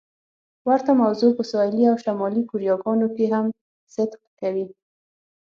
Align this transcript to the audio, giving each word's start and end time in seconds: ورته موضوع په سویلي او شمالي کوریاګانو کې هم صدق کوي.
ورته 0.69 0.91
موضوع 1.01 1.31
په 1.37 1.43
سویلي 1.51 1.83
او 1.91 1.95
شمالي 2.03 2.41
کوریاګانو 2.49 3.07
کې 3.15 3.25
هم 3.33 3.45
صدق 3.93 4.21
کوي. 4.39 4.65